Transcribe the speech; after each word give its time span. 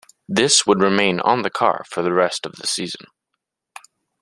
This 0.27 0.65
would 0.65 0.81
remain 0.81 1.19
on 1.19 1.43
the 1.43 1.51
car 1.51 1.85
for 1.87 2.01
the 2.01 2.11
rest 2.11 2.47
of 2.47 2.53
the 2.55 2.65
season. 2.65 3.05